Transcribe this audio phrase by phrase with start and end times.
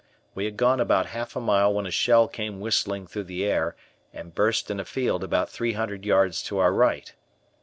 [0.33, 3.75] We had gone about half a mile when a shell came whistling through the air,
[4.11, 7.13] and burst in a field about three hundred yards to our right.